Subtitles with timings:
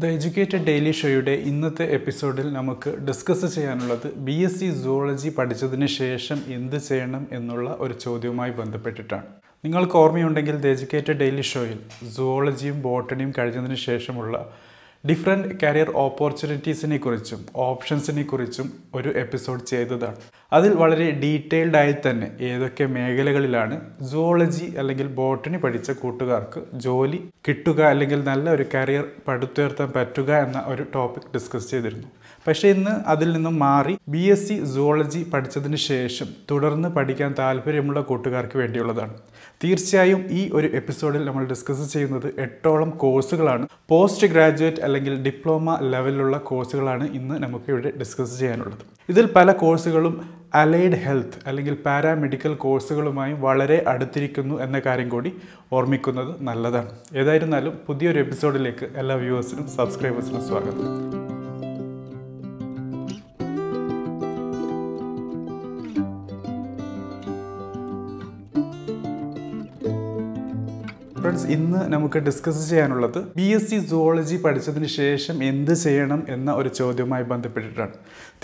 [0.00, 6.42] The educated daily ഷോയുടെ ഇന്നത്തെ എപ്പിസോഡിൽ നമുക്ക് ഡിസ്കസ് ചെയ്യാനുള്ളത് ബി എസ് സി സുവോളജി പഠിച്ചതിന് ശേഷം
[6.46, 9.22] എന്ത് ചെയ്യണം എന്നുള്ള ഒരു ചോദ്യവുമായി ബന്ധപ്പെട്ടിട്ടാണ്.
[9.64, 11.78] നിങ്ങൾക്ക് ഓർമ്മയുണ്ടെങ്കിൽ ദ എജ്യൂക്കേറ്റഡ് ഡെയിലി ഷോയിൽ
[12.16, 14.52] സുവോളജിയും ബോട്ടണിയും കഴിഞ്ഞതിന് ശേഷമുള്ള
[15.06, 20.16] ഡിഫറെന്റ് കരിയർ ഓപ്പർച്യൂണിറ്റീസിനെ കുറിച്ചും ഓപ്ഷൻസിനെ കുറിച്ചും ഒരു എപ്പിസോഡ് ചെയ്തതാണ്.
[20.52, 23.76] അതിൽ വളരെ ഡീറ്റെയിൽഡായി തന്നെ ഏതൊക്കെ മേഖലകളിലാണ്
[24.10, 30.86] സുവോളജി അല്ലെങ്കിൽ ബോട്ടണി പഠിച്ച കൂട്ടുകാർക്ക് ജോലി കിട്ടുക അല്ലെങ്കിൽ നല്ല ഒരു കരിയർ പടുത്തുയർത്താൻ പറ്റുക എന്ന ഒരു
[30.94, 32.08] ടോപ്പിക് ഡിസ്കസ് ചെയ്തിരുന്നു.
[32.48, 38.58] പക്ഷേ ഇന്ന് അതിൽ നിന്നും മാറി ബി എസ് സി സുവോളജി പഠിച്ചതിന് ശേഷം തുടർന്ന് പഠിക്കാൻ താല്പര്യമുള്ള കൂട്ടുകാർക്ക്
[38.58, 39.14] വേണ്ടിയുള്ളതാണ്.
[39.64, 43.68] തീർച്ചയായും ഈ ഒരു എപ്പിസോഡിൽ നമ്മൾ ഡിസ്കസ് ചെയ്യുന്നത് എട്ടോളം കോഴ്സുകളാണ്.
[43.88, 48.78] പോസ്റ്റ് ഗ്രാജുവേറ്റ് അല്ലെങ്കിൽ ഡിപ്ലോമ ലെവലിലുള്ള കോഴ്സുകളാണ് ഇന്ന് നമുക്ക് ഇവിടെ ഡിസ്കസ് ചെയ്യാനുള്ളത്.
[49.08, 55.32] ഇതിൽ പല കോഴ്സുകളും അലൈഡ് ഹെൽത്ത് അല്ലെങ്കിൽ പാരാമെഡിക്കൽ കോഴ്സുകളുമായി വളരെ അടുത്തിരിക്കുന്നു എന്ന കാര്യം കൂടി
[55.72, 56.90] ഓർമ്മിക്കുന്നത് നല്ലതാണ്.
[57.16, 61.17] ഏതായിരുന്നാലും പുതിയൊരു എപ്പിസോഡിലേക്ക് എല്ലാ വ്യൂവേഴ്സിനും സബ്സ്ക്രൈബേഴ്സിനും സ്വാഗതം.
[71.38, 76.70] ഫ്രണ്ട്സ് ഇന്ന് നമുക്ക് ഡിസ്കസ് ചെയ്യാനുള്ളത് ബി എസ് സി സുവോളജി പഠിച്ചതിന് ശേഷം എന്ത് ചെയ്യണം എന്ന ഒരു
[76.78, 77.94] ചോദ്യവുമായി ബന്ധപ്പെട്ടിട്ടാണ്.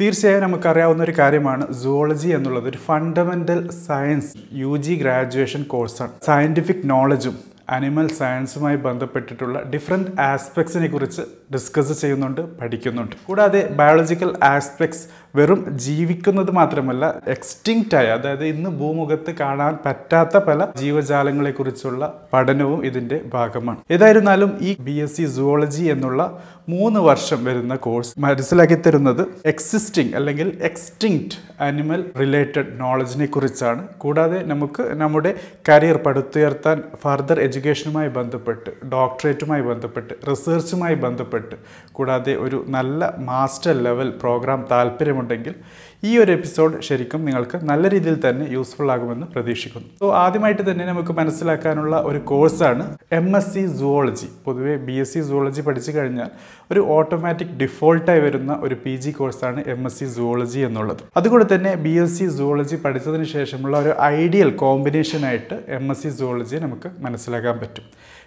[0.00, 4.30] തീർച്ചയായും നമുക്കറിയാവുന്ന ഒരു കാര്യമാണ് സുവോളജി എന്നുള്ളത് ഒരു fundamental science
[4.62, 7.36] U G graduation കോഴ്സാണ് സയന്റിഫിക് നോളജും
[7.74, 11.22] അനിമൽ സയൻസുമായി ബന്ധപ്പെട്ടിട്ടുള്ള ഡിഫറെന്റ് ആസ്പെക്ട്സിനെ കുറിച്ച്
[11.54, 13.14] ഡിസ്കസ് ചെയ്യുന്നുണ്ട് പഠിക്കുന്നുണ്ട്.
[13.28, 21.50] കൂടാതെ ബയോളജിക്കൽ ആസ്പെക്ട്സ് വെറും ജീവിക്കുന്നത് മാത്രമല്ല എക്സ്റ്റിങ്ക്റ്റ് ആയ അതായത് ഇന്ന് ഭൂമുഖത്ത് കാണാൻ പറ്റാത്ത പല ജീവജാലങ്ങളെ
[21.50, 23.78] കുറിച്ചുള്ള പഠനവും ഇതിന്റെ ഭാഗമാണ്.
[23.90, 30.58] ഏതായിരുന്നാലും ഈ ബി എസ് സി സുവോളജി എന്നുള്ള മൂന്ന് വർഷം വരുന്ന കോഴ്സ് മനസ്സിലാക്കി തരുന്നത് എക്സിസ്റ്റിംഗ് അല്ലെങ്കിൽ
[30.62, 33.88] എക്സ്റ്റിങ്ക്റ്റ് അനിമൽ റിലേറ്റഡ് നോളജിനെ കുറിച്ചാണ്.
[33.98, 35.34] കൂടാതെ നമുക്ക് നമ്മുടെ
[35.68, 41.56] കരിയർ പടുത്തുയർത്താൻ ഫർദർ എഡ്യൂക്കേഷനുമായി ബന്ധപ്പെട്ട് ഡോക്ടറേറ്റുമായി ബന്ധപ്പെട്ട് റിസർച്ചുമായി ബന്ധപ്പെട്ട്
[41.92, 44.66] കൂടാതെ ഒരു നല്ല മാസ്റ്റർ ലെവൽ പ്രോഗ്രാം
[45.23, 45.53] താല്പര്യമുണ്ടെങ്കിൽ
[46.08, 49.88] ഈ ഒരു എപ്പിസോഡ് ശരിക്കും നിങ്ങൾക്ക് നല്ല രീതിയിൽ തന്നെ യൂസ്ഫുൾ ആകുമെന്ന് പ്രതീക്ഷിക്കുന്നു.
[50.00, 52.84] സോ ആദ്യമായിട്ട് തന്നെ നമുക്ക് മനസ്സിലാക്കാനുള്ള ഒരു കോഴ്സാണ്
[53.18, 56.30] എം എസ് സി സുവോളജി പൊതുവെ ബി എസ് സി സുവോളജി പഠിച്ചു കഴിഞ്ഞാൽ
[56.72, 61.02] ഒരു ഓട്ടോമാറ്റിക് ഡിഫോൾട്ടായി വരുന്ന ഒരു പി ജി കോഴ്സാണ് എം എസ് സി സുവോളജി എന്നുള്ളത്.
[61.20, 66.60] അതുകൊണ്ട് തന്നെ ബി എസ് സി സുവോളജി പഠിച്ചതിന് ശേഷമുള്ള ഒരു ഐഡിയൽ കോമ്പിനേഷനായിട്ട് എം എസ് സി സുവോളജിയെ
[66.66, 67.86] നമുക്ക് മനസ്സിലാക്കാൻ പറ്റും.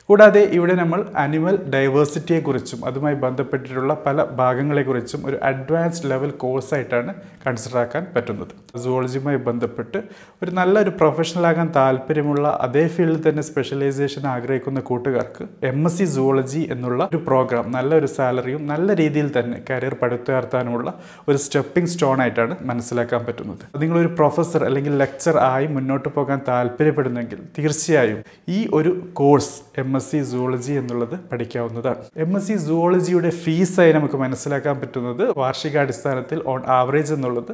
[0.10, 7.14] കൂടാതെ ഇവിടെ നമ്മൾ അനിമൽ ഡൈവേഴ്സിറ്റിയെക്കുറിച്ചും അതുമായി ബന്ധപ്പെട്ടിട്ടുള്ള പല ഭാഗങ്ങളെക്കുറിച്ചും ഒരു അഡ്വാൻസ്ഡ് ലെവൽ കോഴ്സായിട്ടാണ്
[7.46, 8.54] കൺസിഡർ ആക്കാൻ പറ്റുന്നത്.
[8.84, 10.00] സുവോളജിയുമായി ബന്ധപ്പെട്ട്
[10.44, 16.68] ഒരു നല്ലൊരു പ്രൊഫഷണൽ ആകാൻ താല്പര്യമുള്ള അതേ ഫീൽഡിൽ തന്നെ സ്പെഷ്യലൈസേഷൻ ആഗ്രഹിക്കുന്ന കൂട്ടുകാർക്ക് എം എസ് സി സുവോളജി
[16.72, 20.94] എന്നുള്ള ഒരു പ്രോഗ്രാം നല്ലൊരു സാലറിയും നല്ല രീതിയിൽ തന്നെ കരിയർ പടുത്തുയർത്താനുമുള്ള
[21.30, 23.64] ഒരു സ്റ്റെപ്പിംഗ് സ്റ്റോൺ ആയിട്ടാണ് മനസ്സിലാക്കാൻ പറ്റുന്നത്.
[23.84, 30.24] നിങ്ങളൊരു പ്രൊഫസർ അല്ലെങ്കിൽ ലെക്ചർ ആയി മുന്നോട്ട് പോകാൻ താല്പര്യപ്പെടുന്നെങ്കിൽ തീർച്ചയായും ഈ ഒരു course M S C
[30.24, 32.04] zoology എന്നുള്ളത് പഠിക്കാവുന്നതാണ്.
[32.26, 37.47] എം എസ് സി സുവോളജിയുടെ ഫീസായി നമുക്ക് മനസ്സിലാക്കാൻ പറ്റുന്നത് വാർഷികാടിസ്ഥാനത്തിൽ ഓൺ ആവറേജ് എന്നുള്ളത്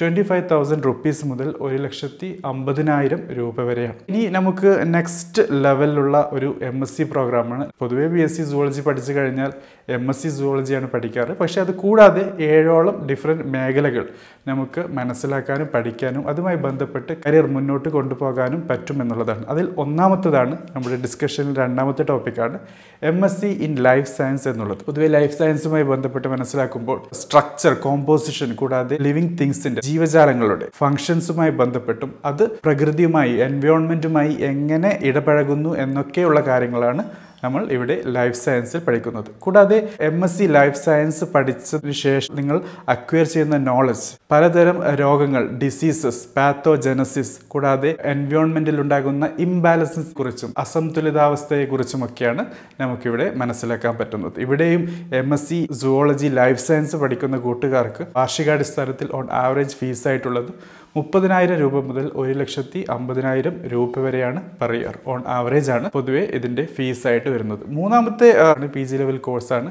[0.00, 3.94] ട്വന്റി ഫൈവ് തൗസൻഡ് റുപ്പീസ് മുതൽ ഒരു ലക്ഷത്തി അമ്പതിനായിരം രൂപ വരെയാണ്.
[4.08, 9.12] ഇനി നമുക്ക് നെക്സ്റ്റ് ലെവലിലുള്ള ഒരു എം എസ് സി പ്രോഗ്രാമാണ് പൊതുവെ ബി എസ് സി സുവോളജി പഠിച്ചു
[9.12, 9.52] കഴിഞ്ഞാൽ
[9.96, 11.32] എം എസ് സി സുവോളജിയാണ് പഠിക്കാറ്.
[11.40, 14.08] പക്ഷേ അത് കൂടാതെ ഏഴോളം ഡിഫറെന്റ് മേഖലകൾ
[14.46, 19.44] നമുക്ക് മനസ്സിലാക്കാനും പഠിക്കാനും അതുമായി ബന്ധപ്പെട്ട് കരിയർ മുന്നോട്ട് കൊണ്ടുപോകാനും പറ്റും എന്നുള്ളതാണ്.
[19.48, 22.58] അതിൽ ഒന്നാമത്തതാണ് നമ്മുടെ ഡിസ്കഷനിൽ രണ്ടാമത്തെ ടോപ്പിക്കാണ്
[23.02, 24.78] M S C in life science എന്നുള്ളത്.
[24.88, 33.34] പൊതുവെ ലൈഫ് സയൻസുമായി ബന്ധപ്പെട്ട് മനസ്സിലാക്കുമ്പോൾ സ്ട്രക്ചർ കോമ്പോസിഷൻ കൂടാതെ ലിവിങ് തിങ്സിന്റെ ജീവജാലങ്ങളുടെ ഫങ്ഷൻസുമായി ബന്ധപ്പെട്ടും അത് പ്രകൃതിയുമായി
[33.40, 37.04] എൻവയോൺമെന്റുമായി എങ്ങനെ ഇടപഴകുന്നു എന്നൊക്കെയുള്ള കാര്യങ്ങളാണ്
[37.44, 39.28] നമ്മൾ ഇവിടെ ലൈഫ് സയൻസിൽ പഠിക്കുന്നത്.
[39.38, 42.56] കൂടാതെ M S C life science പഠിച്ചതിന് ശേഷം നിങ്ങൾ
[42.88, 52.44] അക്വയർ ചെയ്യുന്ന നോളജ് പലതരം രോഗങ്ങൾ ഡിസീസസ് പാത്തോജനസിസ് കൂടാതെ എൻവയോൺമെന്റിൽ ഉണ്ടാകുന്ന ഇംബാലൻസിനെ കുറിച്ചും അസംതുലിതാവസ്ഥയെ കുറിച്ചുമൊക്കെയാണ്
[52.80, 54.38] നമുക്കിവിടെ മനസ്സിലാക്കാൻ പറ്റുന്നത്.
[54.38, 54.82] ഇവിടെയും
[55.14, 60.52] M S C zoology life science പഠിക്കുന്ന കൂട്ടുകാർക്ക് വാർഷികാടിസ്ഥാനത്തിൽ ഓൺ ആവറേജ് ഫീസ് ആയിട്ടുള്ളത്
[60.96, 66.62] മുപ്പതിനായിരം രൂപ മുതൽ ഒരു ലക്ഷത്തി അമ്പതിനായിരം രൂപ വരെയാണ് പെർ ഇയർ ഓൺ ആവറേജ് ആണ് പൊതുവേ ഇതിന്റെ
[66.76, 67.62] ഫീസായിട്ട് വരുന്നത്.
[67.76, 68.28] മൂന്നാമത്തെ
[68.74, 69.70] പി ജി ലെവൽ കോഴ്സാണ്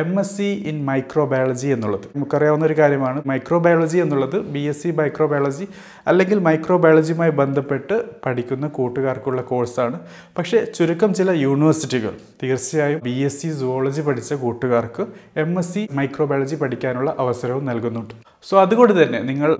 [0.00, 2.06] M S C in microbiology എന്നുള്ളത്.
[2.16, 5.66] നമുക്കറിയാവുന്ന ഒരു കാര്യമാണ് മൈക്രോബയോളജി എന്നുള്ളത് ബി എസ് സി മൈക്രോബയോളജി
[6.12, 9.98] അല്ലെങ്കിൽ മൈക്രോബയോളജിയുമായി ബന്ധപ്പെട്ട് പഠിക്കുന്ന കൂട്ടുകാർക്കുള്ള കോഴ്സാണ്
[10.38, 15.04] പക്ഷേ ചുരുക്കം ചില യൂണിവേഴ്സിറ്റികൾ തീർച്ചയായും ബി എസ് സി സുവോളജി പഠിച്ച കൂട്ടുകാർക്ക്
[15.44, 18.14] എം എസ് സി മൈക്രോബയോളജി പഠിക്കാനുള്ള അവസരവും നൽകുന്നുണ്ട്.
[18.48, 19.50] സോ അതുകൊണ്ട് തന്നെ നിങ്ങൾ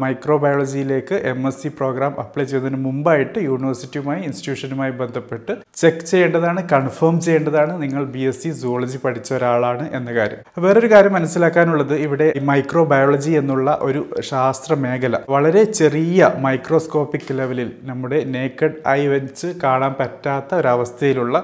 [0.94, 7.72] മൈക്രോബയോളജിയിലേക്ക് M S C program apply ചെയ്യുന്നതിന് മുമ്പായിട്ട് യൂണിവേഴ്സിറ്റിയുമായി ഇൻസ്റ്റിറ്റ്യൂഷനുമായി ബന്ധപ്പെട്ട് ചെക്ക് ചെയ്യേണ്ടതാണ് കൺഫേം ചെയ്യേണ്ടതാണ്
[7.82, 10.40] നിങ്ങൾ ബി എസ് സി സുവോളജി പഠിച്ച ഒരാളാണ് എന്ന കാര്യം.
[10.64, 18.20] വേറൊരു കാര്യം മനസ്സിലാക്കാനുള്ളത് ഇവിടെ മൈക്രോ ബയോളജി എന്നുള്ള ഒരു ശാസ്ത്ര മേഖല വളരെ ചെറിയ മൈക്രോസ്കോപ്പിക് ലെവലിൽ നമ്മുടെ
[18.36, 21.36] നേക്കഡ് ഐ വെച്ച് കാണാൻ പറ്റാത്ത ഒരവസ്ഥയിലുള്ള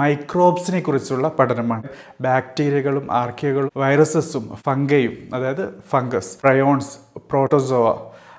[0.00, 1.88] മൈക്രോബ്സിനെ കുറിച്ചുള്ള പഠനമാണ്.
[2.20, 6.94] ബാക്ടീരിയകളും ആർക്കിയകളും വൈറസസും ഫംഗയും അതായത് ഫംഗസ് പ്രയോൺസ്
[7.30, 7.88] പ്രോട്ടോസോവ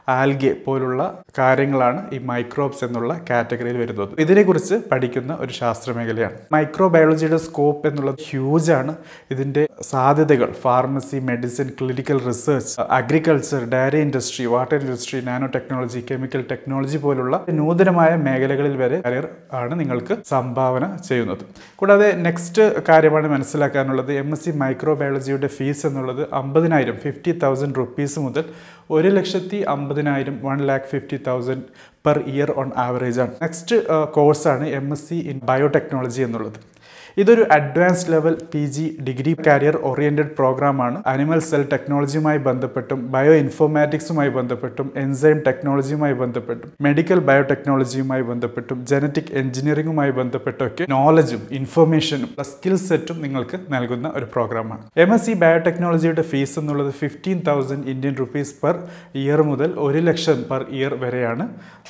[0.10, 1.02] ആൽഗെ പോലുള്ള
[1.40, 4.10] കാര്യങ്ങളാണ് ഈ മൈക്രോബ്സ് എന്നുള്ള കാറ്റഗറിയിൽ വരുന്നത്.
[4.20, 6.38] ഇതിനെക്കുറിച്ച് പഠിക്കുന്ന ഒരു ശാസ്ത്രമേഖലയാണ്.
[6.52, 8.96] മൈക്രോബയോളജിയുടെ സ്കോപ്പ് എന്നുള്ളത് ഹ്യൂജ് ആണ്.
[9.32, 16.98] ഇതിന്റെ സാധ്യതകൾ pharmacy medicine clinical research agriculture dairy industry water industry nano technology chemical technology
[16.98, 21.44] പോലുള്ള നൂതനമായ മേഖലകളിൽ വരെ കരിയർ ആണ് നിങ്ങൾക്ക് സംഭാവന ചെയ്യുന്നത്.
[21.76, 24.12] കൂടാതെ നെക്സ്റ്റ് കാര്യമാണ് മനസ്സിലാക്കാനുള്ളത്.
[24.14, 28.46] എം എസ് സി മൈക്രോബയോളജിയുടെ ഫീസ് എന്നുള്ളത് അമ്പതിനായിരം ഫിഫ്റ്റി തൗസൻഡ് റുപ്പീസ് മുതൽ
[28.92, 29.66] ഒരു ലക്ഷത്തി
[29.98, 31.64] അമ്പതിനായിരം one lakh fifty thousand
[32.06, 33.34] per year on average ആണ്.
[33.44, 33.76] നെക്സ്റ്റ്
[34.18, 36.60] കോഴ്സാണ് M S C in biotechnology എന്നുള്ളത്.
[37.22, 40.98] ഇതൊരു advanced level P G degree career oriented program ആണ്.
[41.12, 50.14] അനിമൽ സെൽ ടെക്നോളജിയുമായി ബന്ധപ്പെട്ടും ബയോ ഇൻഫോമാറ്റിക്സുമായി ബന്ധപ്പെട്ടും എൻസൈം ടെക്നോളജിയുമായി ബന്ധപ്പെട്ടും മെഡിക്കൽ ബയോടെക്നോളജിയുമായി ബന്ധപ്പെട്ടും ജനറ്റിക് എഞ്ചിനീയറിംഗുമായി
[50.20, 56.94] ബന്ധപ്പെട്ടൊക്കെ നോളജും ഇൻഫർമേഷനും സ്കിൽ സെറ്റും നിങ്ങൾക്ക് നൽകുന്ന ഒരു പ്രോഗ്രാമാണ് എം എസ് സി ബയോടെക്നോളജിയുടെ ഫീസ് എന്നുള്ളത്
[57.02, 58.78] fifteen thousand Indian rupees per
[59.24, 61.48] year മുതൽ ഒരു ലക്ഷം പെർ ഇയർ വരെയാണ്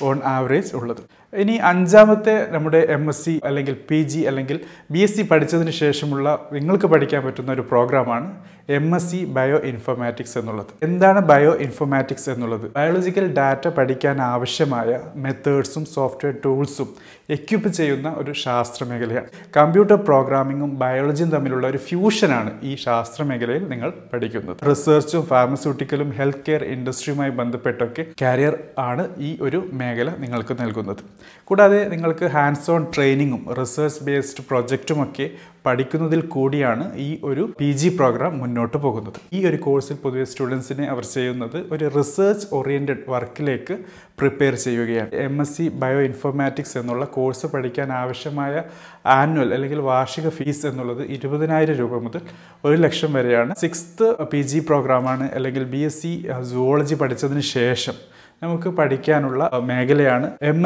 [0.08, 1.04] ഓൺ ആവറേജ് ഉള്ളത്.
[1.32, 4.60] ഇനി അഞ്ചാമത്തെ നമ്മുടെ എം എസ് സി അല്ലെങ്കിൽ പി ജി അല്ലെങ്കിൽ
[4.90, 8.28] ബി എസ് സി പഠിച്ചതിന് ശേഷമുള്ള നിങ്ങൾക്ക് പഠിക്കാൻ പറ്റുന്ന ഒരു പ്രോഗ്രാമാണ്
[8.76, 10.72] M S C bio informatics എന്നുള്ളത്.
[10.82, 12.66] എന്താണ് ബയോ ഇൻഫോമാറ്റിക്സ് എന്നുള്ളത്?
[12.76, 16.88] ബയോളജിക്കൽ ഡാറ്റ പഠിക്കാൻ ആവശ്യമായ മെത്തേഡ്സും സോഫ്റ്റ്വെയർ ടൂൾസും
[17.36, 23.92] എക്യുപ്പ് ചെയ്യുന്ന ഒരു ശാസ്ത്ര മേഖലയാണ് കമ്പ്യൂട്ടർ പ്രോഗ്രാമിങ്ങും ബയോളജിയും തമ്മിലുള്ള ഒരു ഫ്യൂഷനാണ് ഈ ശാസ്ത്ര മേഖലയിൽ നിങ്ങൾ
[24.12, 24.56] പഠിക്കുന്നത്.
[24.70, 31.02] റിസർച്ചും ഫാർമസ്യൂട്ടിക്കലും ഹെൽത്ത് കെയർ ഇൻഡസ്ട്രിയുമായി ബന്ധപ്പെട്ടൊക്കെ കരിയർ ആണ് ഈ ഒരു മേഖല നിങ്ങൾക്ക് നൽകുന്നത്.
[31.44, 35.30] കൂടാതെ നിങ്ങൾക്ക് ഹാൻഡ്സ് ഓൺ ട്രെയിനിങ്ങും റിസർച്ച് ബേസ്ഡ് പ്രൊജക്റ്റുമൊക്കെ
[35.66, 39.18] പഠിക്കുന്നതിൽ കൂടിയാണ് ഈ ഒരു പി ജി പ്രോഗ്രാം മുന്നോട്ട് പോകുന്നത്.
[39.32, 43.74] ഈ ഒരു കോഴ്സിൽ പൊതുവെ സ്റ്റുഡൻസിനെ അവർ ചെയ്യുന്നത് ഒരു റിസർച്ച് ഓറിയന്റഡ് വർക്കിലേക്ക്
[44.18, 45.10] പ്രിപ്പയർ ചെയ്യുകയാണ്.
[45.12, 48.62] M S C bio informatics എന്നുള്ള കോഴ്സ് പഠിക്കാൻ ആവശ്യമായ
[49.06, 52.22] ആനുവൽ അല്ലെങ്കിൽ വാർഷിക ഫീസ് എന്നുള്ളത് ഇരുപതിനായിരം രൂപ മുതൽ
[52.64, 53.54] ഒരു ലക്ഷം വരെയാണ്.
[53.58, 56.12] സിക്സ്ത് പി ജി പ്രോഗ്രാമാണ് അല്ലെങ്കിൽ ബി എസ് സി
[56.52, 57.98] സുവോളജി പഠിച്ചതിന് ശേഷം
[58.42, 60.62] നമുക്ക് പഠിക്കാനുള്ള മേഖലയാണ് എം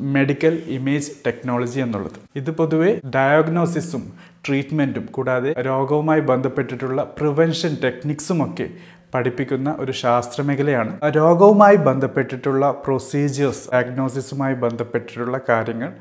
[0.00, 2.20] മെഡിക്കൽ ഇമേജ് ടെക്നോളജി എന്നുള്ളത്.
[2.36, 4.12] ഇത് പൊതുവെ ഡയഗ്നോസിസും
[4.46, 8.68] ട്രീറ്റ്മെന്റും കൂടാതെ രോഗവുമായി ബന്ധപ്പെട്ടിട്ടുള്ള പ്രിവെൻഷൻ ടെക്നിക്സും ഒക്കെ
[9.14, 10.98] പഠിപ്പിക്കുന്ന ഒരു ശാസ്ത്രമേഖലയാണ്.
[11.16, 15.92] രോഗവുമായി ബന്ധപ്പെട്ടിട്ടുള്ള പ്രൊസീജിയേഴ്സ് ഡയഗ്നോസിസുമായി ബന്ധപ്പെട്ടിട്ടുള്ള കാര്യങ്ങൾ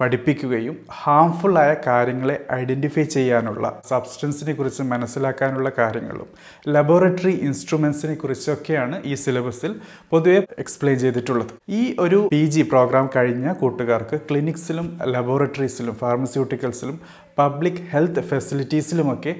[0.00, 6.28] പഠിപ്പിക്കുകയും ഹാംഫുള്ളായ കാര്യങ്ങളെ ഐഡന്റിഫൈ ചെയ്യാനുള്ള സബ്സ്റ്റൻസിനെ കുറിച്ച് മനസ്സിലാക്കാനുള്ള കാര്യങ്ങളും
[6.68, 9.74] ലബോറട്ടറി ഇൻസ്ട്രുമെൻസിനെ കുറിച്ചൊക്കെയാണ് ഈ സിലബസിൽ
[10.10, 11.52] പൊതുവെ എക്സ്പ്ലെയിൻ ചെയ്തിട്ടുള്ളത്.
[11.68, 17.00] ഈ ഒരു പി ജി പ്രോഗ്രാം കഴിഞ്ഞ കൂട്ടുകാർക്ക് ക്ലിനിക്സിലും ലബോറട്ടറീസിലും ഫാർമസ്യൂട്ടിക്കൽസിലും
[17.38, 19.32] പബ്ലിക് ഹെൽത്ത് ഫെസിലിറ്റീസിലുമൊക്കെ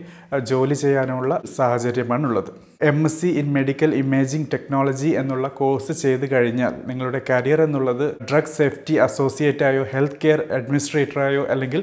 [0.50, 2.50] ജോലി ചെയ്യാനുള്ള സാഹചര്യമാണുള്ളത്.
[2.90, 8.54] M S C in medical imaging technology എന്നുള്ള കോഴ്സ് ചെയ്ത് കഴിഞ്ഞാൽ നിങ്ങളുടെ കരിയർ എന്നുള്ളത് ഡ്രഗ്
[8.58, 11.82] സേഫ്റ്റി അസോസിയേറ്റായോ ഹെൽത്ത് കെയർ അഡ്മിനിസ്ട്രേറ്ററായോ അല്ലെങ്കിൽ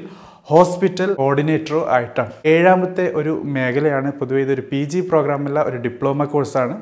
[0.50, 2.32] ഹോസ്പിറ്റൽ കോർഡിനേറ്ററോ ആയിട്ടാണ്.
[2.46, 6.74] ഏഴാമത്തെ ഒരു മേഖലയാണ് പൊതുവെ ഇതൊരു പി ജി പ്രോഗ്രാമല്ല ഒരു ഡിപ്ലോമ കോഴ്സാണ്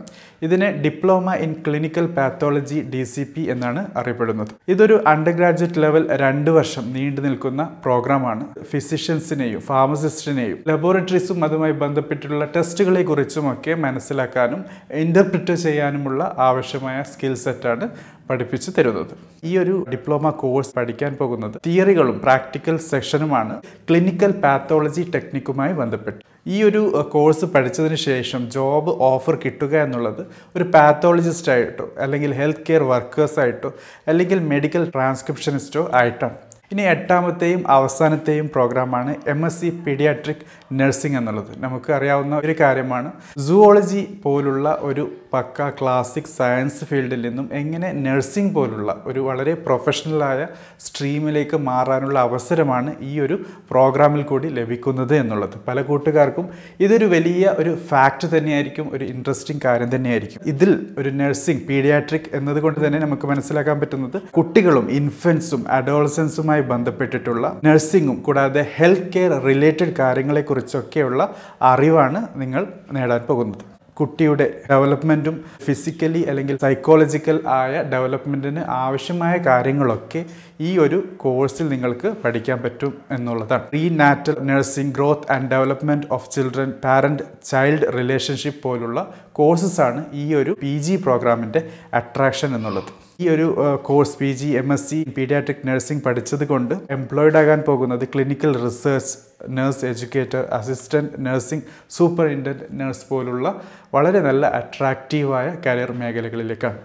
[0.46, 4.52] ഇതിനെ diploma in clinical pathology D C P എന്നാണ് അറിയപ്പെടുന്നത്.
[4.72, 8.44] ഇതൊരു അണ്ടർ ഗ്രാജുവേറ്റ് ലെവൽ രണ്ട് വർഷം നീണ്ടു നിൽക്കുന്ന പ്രോഗ്രാമാണ്.
[8.70, 14.62] ഫിസിഷ്യൻസിനെയും ഫാർമസിസ്റ്റിനെയും ലബോറട്ടറീസും അതുമായി ബന്ധപ്പെട്ടിട്ടുള്ള ടെസ്റ്റുകളെ കുറിച്ചുമൊക്കെ മനസ്സിലാക്കാനും
[15.04, 17.88] ഇന്റർപ്രിറ്റ് ചെയ്യാനുമുള്ള ആവശ്യമായ സ്കിൽ സെറ്റാണ്
[18.30, 19.14] പഠിപ്പിച്ചു തരുന്നത്.
[19.48, 23.54] ഈ ഒരു ഡിപ്ലോമ കോഴ്സ് പഠിക്കാൻ പോകുന്നത് തിയറികളും പ്രാക്ടിക്കൽ സെക്ഷനുമാണ്
[23.88, 26.20] ക്ലിനിക്കൽ പാത്തോളജി ടെക്നിക്കുമായി ബന്ധപ്പെട്ട്.
[26.46, 26.80] ഈ ഒരു
[27.10, 30.22] കോഴ്സ് പഠിച്ചതിന് ശേഷം ജോബ് ഓഫർ കിട്ടുക എന്നുള്ളത്
[30.56, 33.70] ഒരു പാത്തോളജിസ്റ്റ് ആയിട്ടോ അല്ലെങ്കിൽ ഹെൽത്ത് കെയർ വർക്കേഴ്സായിട്ടോ
[34.08, 36.38] അല്ലെങ്കിൽ മെഡിക്കൽ ട്രാൻസ്ക്രിപ്ഷനിസ്റ്റോ ആയിട്ടാണ്.
[36.72, 41.50] ഇനി എട്ടാമത്തെയും അവസാനത്തെയും പ്രോഗ്രാമാണ് M S C paediatric nursing എന്നുള്ളത്.
[41.58, 43.08] നമുക്ക് അറിയാവുന്ന ഒരു കാര്യമാണ്.
[43.46, 50.46] സുവോളജി പോലുള്ള ഒരു പക്ക ക്ലാസിക് സയൻസ് ഫീൽഡിൽ നിന്നും എങ്ങനെ നഴ്സിംഗ് പോലുള്ള ഒരു വളരെ പ്രൊഫഷണലായ
[50.86, 53.38] സ്ട്രീമിലേക്ക് മാറാനുള്ള അവസരമാണ് ഈ ഒരു
[53.70, 55.56] പ്രോഗ്രാമിൽ കൂടി ലഭിക്കുന്നത് എന്നുള്ളത്.
[55.68, 56.48] പല കൂട്ടുകാർക്കും
[56.80, 60.40] ഇതൊരു വലിയ ഒരു ഫാക്റ്റ് തന്നെയായിരിക്കും ഒരു ഇൻട്രസ്റ്റിംഗ് കാര്യം തന്നെയായിരിക്കും.
[60.46, 68.66] ഇതിൽ ഒരു നഴ്സിംഗ് പീഡിയാട്രിക് എന്നതുകൊണ്ട് തന്നെ നമുക്ക് മനസ്സിലാക്കാൻ പറ്റുന്നത് കുട്ടികളും ഇൻഫൻസും അഡോൾസൻസുമായി ബന്ധപ്പെട്ടിട്ടുള്ള നഴ്സിങ്ങും കൂടാതെ
[68.76, 73.64] ഹെൽത്ത് കെയർ റിലേറ്റഡ് കാര്യങ്ങളെക്കുറിച്ചൊക്കെയുള്ള അറിവാണ് നിങ്ങൾ നേടാൻ പോകുന്നത്.
[74.00, 80.24] കുട്ടിയുടെ ഡെവലപ്മെന്റും ഫിസിക്കലി അല്ലെങ്കിൽ സൈക്കോളജിക്കൽ ആയ ഡെവലപ്മെന്റിന് ആവശ്യമായ കാര്യങ്ങളൊക്കെ
[80.60, 83.62] ഈ ഒരു കോഴ്സിൽ നിങ്ങൾക്ക് പഠിക്കാൻ പറ്റും എന്നുള്ളതാണ്.
[83.88, 90.56] Prenatal nursing growth and development of children parent child relationship പോലുള്ള കോഴ്സസ് ആണ് ഈ ഒരു
[90.62, 91.62] പി ജി പ്രോഗ്രാമിന്റെ
[91.94, 92.92] അട്രാക്ഷൻ എന്നുള്ളത്.
[93.22, 93.46] ഈ ഒരു
[93.88, 99.14] course P G M S C paediatric nursing പഠിച്ചത് കൊണ്ട് എംപ്ലോയിഡ് ആകാൻ പോകുന്നത് clinical research
[99.56, 103.46] nurse educator assistant nursing superintendent nurse പോലുള്ള
[103.94, 106.80] വളരെ നല്ല അട്രാക്റ്റീവായ കരിയർ മേഖലകളിലേക്കാണ്.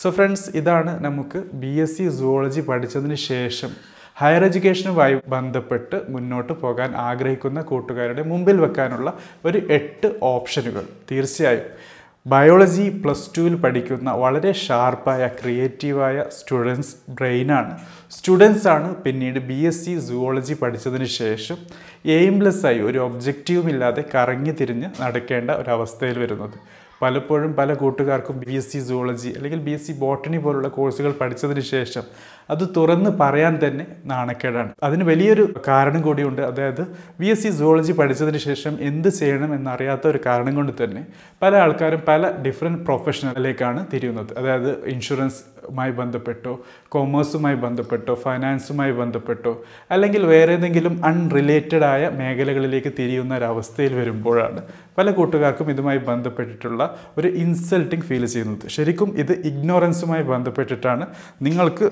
[0.00, 3.70] സോ ഫ്രണ്ട്സ് ഇതാണ് നമുക്ക് ബി എസ് സി സുവോളജി പഠിച്ചതിന് ശേഷം
[4.20, 9.08] ഹയർ എഡ്യൂക്കേഷനുമായി ബന്ധപ്പെട്ട് മുന്നോട്ട് പോകാൻ ആഗ്രഹിക്കുന്ന കൂട്ടുകാരുടെ മുമ്പിൽ വെക്കാനുള്ള
[9.48, 11.68] ഒരു എട്ട് ഓപ്ഷനുകൾ തീർച്ചയായും.
[12.30, 17.72] ബയോളജി പ്ലസ് ടുവിൽ പഠിക്കുന്ന വളരെ ഷാർപ്പായ ക്രിയേറ്റീവായ സ്റ്റുഡൻസ് ബ്രെയിനാണ്
[18.16, 18.88] സ്റ്റുഡൻസ് ആണ്.
[19.04, 21.58] പിന്നീട് ബി എസ് സി സുവോളജി പഠിച്ചതിന് ശേഷം
[22.16, 26.58] എയിംലെസ് ആയി ഒരു ഒബ്ജക്റ്റീവും ഇല്ലാതെ കറങ്ങി തിരിഞ്ഞ് നടക്കേണ്ട ഒരവസ്ഥയിൽ വരുന്നത്.
[27.02, 31.64] പലപ്പോഴും പല കൂട്ടുകാർക്കും ബി എസ് സി സുവോളജി അല്ലെങ്കിൽ ബി എസ് സി ബോട്ടണി പോലുള്ള കോഴ്സുകൾ പഠിച്ചതിന്
[31.74, 32.04] ശേഷം
[32.50, 34.70] അത് തുറന്ന് പറയാൻ തന്നെ നാണക്കേടാണ്.
[34.82, 36.42] അതിന് വലിയൊരു കാരണം കൂടിയുണ്ട്.
[36.42, 36.82] അതായത്
[37.20, 41.06] ബി എസ് സി സുവോളജി പഠിച്ചതിന് ശേഷം എന്ത് ചെയ്യണം എന്നറിയാത്ത ഒരു കാരണം കൊണ്ട് തന്നെ
[41.42, 44.38] പല ആൾക്കാരും പല ഡിഫറെന്റ് പ്രൊഫഷണലിലേക്കാണ് തിരിയുന്നത്.
[44.38, 46.52] അതായത് ഇൻഷുറൻസുമായി ബന്ധപ്പെട്ടോ
[46.88, 54.62] കോമേഴ്സുമായി ബന്ധപ്പെട്ടോ ഫൈനാൻസുമായി ബന്ധപ്പെട്ടോ അല്ലെങ്കിൽ വേറെ ഏതെങ്കിലും അൺറിലേറ്റഡ് ആയ മേഖലകളിലേക്ക് തിരിയുന്ന ഒരവസ്ഥയിൽ വരുമ്പോഴാണ്
[54.98, 56.82] പല കൂട്ടുകാർക്കും ഇതുമായി ബന്ധപ്പെട്ടിട്ടുള്ള
[57.18, 58.68] ഒരു ഇൻസൾട്ടിങ് ഫീൽ ചെയ്യുന്നത്.
[58.68, 61.06] ശരിക്കും ഇത് ഇഗ്നോറൻസുമായി ബന്ധപ്പെട്ടിട്ടാണ്
[61.42, 61.90] നിങ്ങൾക്ക്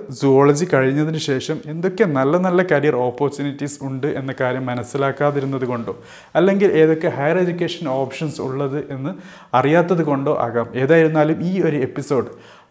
[0.72, 5.98] കഴിഞ്ഞതിന് ശേഷം എന്തൊക്കെ നല്ല നല്ല കരിയർ ഓപ്പർച്യൂണിറ്റീസ് ഉണ്ട് എന്ന കാര്യം മനസ്സിലാക്കാതിരുന്നത് കൊണ്ടോ?
[6.34, 9.10] അല്ലെങ്കിൽ ഏതൊക്കെ ഹയർ എഡ്യൂക്കേഷൻ ഓപ്ഷൻസ് ഉള്ളത് എന്ന്
[9.56, 10.68] അറിയാത്തത് കൊണ്ടോ ആകാം.
[10.74, 12.26] ഏതായിരുന്നാലും ഈ ഒരു എപ്പിസോഡ്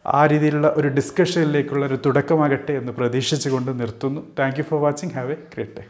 [0.08, 4.22] ആ രീതിയിലുള്ള ഒരു ഡിസ്കഷനിലേക്കുള്ള ഒരു തുടക്കമാകട്ടെ എന്ന് പ്രതീക്ഷിച്ചുകൊണ്ട് നിർത്തുന്നു.
[4.40, 5.84] Thank for watching have a great day